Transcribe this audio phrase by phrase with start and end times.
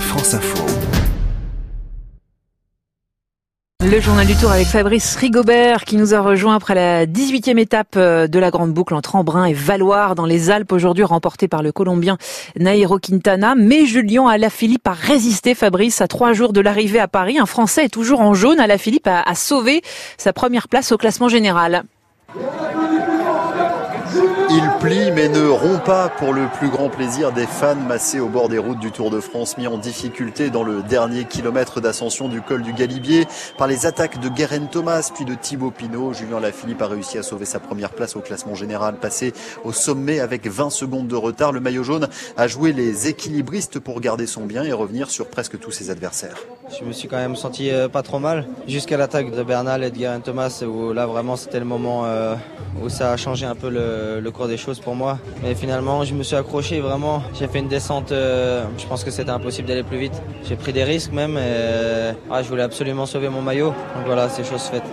[0.00, 0.64] France Info.
[3.80, 7.94] Le journal du Tour avec Fabrice Rigobert qui nous a rejoint après la 18e étape
[7.96, 11.62] euh, de la Grande Boucle entre Embrun et Valoir dans les Alpes aujourd'hui remportée par
[11.62, 12.18] le Colombien
[12.58, 13.54] Nairo Quintana.
[13.56, 17.38] Mais Julien Alaphilippe a résisté Fabrice à trois jours de l'arrivée à Paris.
[17.38, 18.60] Un Français est toujours en jaune.
[18.60, 19.82] Alaphilippe a, a sauvé
[20.18, 21.84] sa première place au classement général.
[24.58, 28.28] Il plie mais ne rompt pas pour le plus grand plaisir des fans massés au
[28.30, 32.26] bord des routes du Tour de France, mis en difficulté dans le dernier kilomètre d'ascension
[32.26, 33.26] du col du Galibier
[33.58, 36.14] par les attaques de Guérin Thomas puis de Thibaut Pinot.
[36.14, 40.20] Julien Lafilippe a réussi à sauver sa première place au classement général, passé au sommet
[40.20, 41.52] avec 20 secondes de retard.
[41.52, 45.58] Le maillot jaune a joué les équilibristes pour garder son bien et revenir sur presque
[45.58, 46.38] tous ses adversaires.
[46.80, 49.90] Je me suis quand même senti euh, pas trop mal jusqu'à l'attaque de Bernal et
[49.90, 52.34] de Guérin Thomas où là vraiment c'était le moment euh,
[52.82, 55.18] où ça a changé un peu le, le cours des choses pour moi.
[55.42, 57.22] Mais finalement, je me suis accroché vraiment.
[57.38, 58.12] J'ai fait une descente.
[58.12, 60.22] euh, je pense que c'était impossible d'aller plus vite.
[60.48, 61.36] J'ai pris des risques même.
[61.36, 63.68] Et, euh, ah, je voulais absolument sauver mon maillot.
[63.68, 64.84] Donc voilà, c'est chose faite.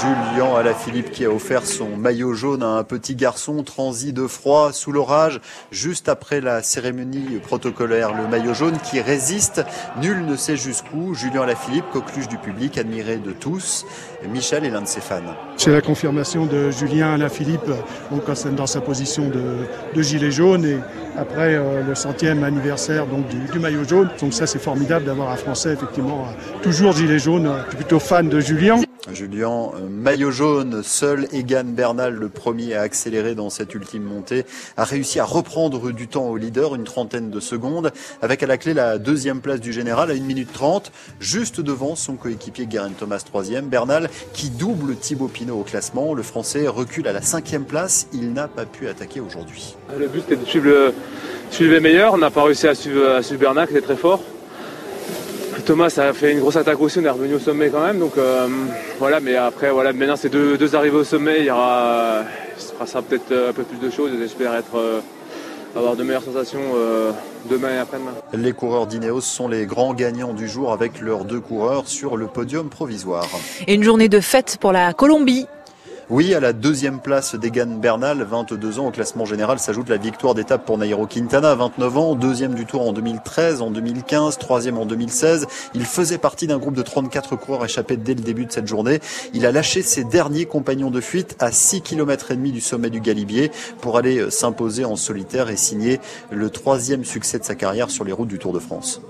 [0.00, 4.72] Julien Alaphilippe qui a offert son maillot jaune à un petit garçon transi de froid
[4.72, 8.14] sous l'orage juste après la cérémonie protocolaire.
[8.14, 9.62] Le maillot jaune qui résiste,
[10.00, 11.14] nul ne sait jusqu'où.
[11.14, 13.84] Julien Alaphilippe, coqueluche du public, admiré de tous.
[14.26, 15.20] Michel est l'un de ses fans.
[15.58, 17.70] C'est la confirmation de Julien Alaphilippe
[18.10, 18.22] donc
[18.54, 20.78] dans sa position de, gilet jaune et
[21.18, 24.08] après euh, le centième anniversaire donc du, maillot jaune.
[24.18, 26.26] Donc ça c'est formidable d'avoir un Français effectivement
[26.62, 27.46] toujours gilet jaune.
[27.46, 28.80] Euh, plutôt fan de Julien.
[29.14, 34.44] Julien, euh, maillot jaune, seul Egan Bernal, le premier à accélérer dans cette ultime montée,
[34.76, 38.56] a réussi à reprendre du temps au leader, une trentaine de secondes, avec à la
[38.56, 42.90] clé la deuxième place du général à 1 minute 30, juste devant son coéquipier Guerin
[42.90, 43.68] Thomas troisième.
[43.68, 46.14] Bernal qui double Thibaut Pinot au classement.
[46.14, 48.08] Le Français recule à la cinquième place.
[48.12, 49.76] Il n'a pas pu attaquer aujourd'hui.
[49.98, 50.94] Le but c'était de suivre, le,
[51.60, 52.14] les meilleurs.
[52.14, 54.22] On n'a pas réussi à suivre, à suivre Bernal qui était très fort.
[55.70, 58.00] Thomas a fait une grosse attaque aussi, on est revenu au sommet quand même.
[58.00, 58.48] Donc euh,
[58.98, 62.24] voilà, mais après voilà, maintenant c'est deux, deux arrivées au sommet, il y aura,
[62.56, 64.10] il se passera peut-être un peu plus de choses.
[64.18, 64.98] J'espère être euh,
[65.76, 67.12] avoir de meilleures sensations euh,
[67.48, 68.10] demain et après-demain.
[68.32, 72.26] Les coureurs d'Ineos sont les grands gagnants du jour avec leurs deux coureurs sur le
[72.26, 73.28] podium provisoire.
[73.68, 75.46] Et une journée de fête pour la Colombie.
[76.10, 80.34] Oui, à la deuxième place d'Egan Bernal, 22 ans au classement général, s'ajoute la victoire
[80.34, 84.86] d'étape pour Nairo Quintana, 29 ans, deuxième du Tour en 2013, en 2015, troisième en
[84.86, 85.46] 2016.
[85.72, 88.98] Il faisait partie d'un groupe de 34 coureurs échappés dès le début de cette journée.
[89.34, 92.90] Il a lâché ses derniers compagnons de fuite à 6 km et demi du sommet
[92.90, 96.00] du Galibier pour aller s'imposer en solitaire et signer
[96.32, 99.00] le troisième succès de sa carrière sur les routes du Tour de France.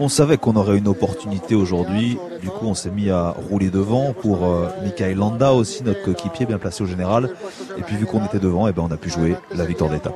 [0.00, 2.18] On savait qu'on aurait une opportunité aujourd'hui.
[2.40, 4.47] Du coup, on s'est mis à rouler devant pour euh,
[4.82, 7.30] Michael Landa aussi, notre coéquipier bien placé au général.
[7.76, 10.14] Et puis vu qu'on était devant, eh ben, on a pu jouer la victoire d'étape.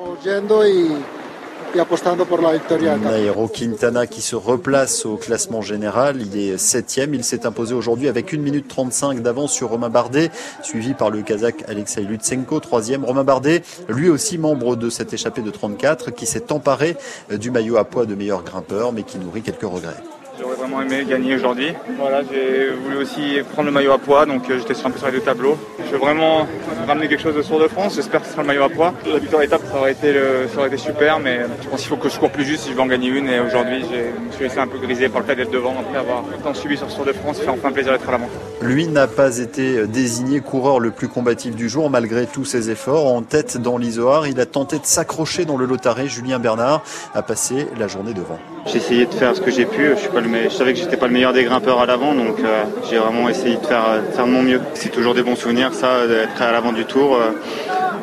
[2.98, 6.20] Nairo Quintana qui se replace au classement général.
[6.20, 7.14] Il est septième.
[7.14, 10.30] Il s'est imposé aujourd'hui avec 1 minute 35 d'avance sur Romain Bardet,
[10.62, 13.06] suivi par le Kazakh Alexei Lutsenko, troisième.
[13.06, 16.96] Romain Bardet, lui aussi membre de cette échappée de 34, qui s'est emparé
[17.30, 19.96] du maillot à poids de meilleur grimpeur, mais qui nourrit quelques regrets.
[20.40, 21.74] J'aurais vraiment aimé gagner aujourd'hui.
[21.98, 24.98] Voilà, j'ai voulu aussi prendre le maillot à poids, donc euh, j'étais sur un peu
[24.98, 25.58] sur les deux tableaux.
[25.84, 26.46] Je veux vraiment
[26.86, 27.96] ramener quelque chose au Tour de France.
[27.96, 28.94] J'espère que ce sera le maillot à poids.
[29.06, 30.14] La victoire d'étape, ça aurait été
[30.52, 32.70] ça aurait été super, mais je pense qu'il faut que je cours plus juste si
[32.70, 33.28] je veux en gagner une.
[33.28, 35.98] Et aujourd'hui, je me suis laissé un peu grisé par le fait d'être devant après
[35.98, 37.38] avoir tant subi sur ce Tour de France.
[37.38, 38.28] Fait enfin plaisir d'être à l'avant.
[38.62, 43.12] Lui n'a pas été désigné coureur le plus combatif du jour malgré tous ses efforts.
[43.12, 46.08] En tête dans l'Isoar, il a tenté de s'accrocher dans le Lotaré.
[46.08, 46.82] Julien Bernard
[47.14, 48.38] a passé la journée devant.
[48.66, 49.90] J'ai essayé de faire ce que j'ai pu.
[49.94, 50.44] Je, suis pas le me...
[50.44, 53.28] je savais que j'étais pas le meilleur des grimpeurs à l'avant, donc euh, j'ai vraiment
[53.28, 54.60] essayé de faire, de faire de mon mieux.
[54.74, 57.16] C'est toujours des bons souvenirs, ça, d'être à l'avant du tour.
[57.16, 57.32] Euh,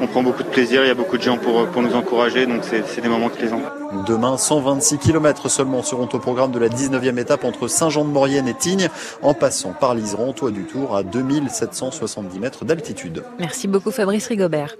[0.02, 2.46] on prend beaucoup de plaisir, il y a beaucoup de gens pour, pour nous encourager,
[2.46, 3.62] donc c'est des moments plaisants.
[4.08, 8.90] Demain, 126 km seulement seront au programme de la 19e étape entre Saint-Jean-de-Maurienne et Tignes,
[9.22, 13.24] en passant par l'Iseran, toit du Tour, à 2770 mètres d'altitude.
[13.40, 14.68] Merci beaucoup Fabrice Rigobert.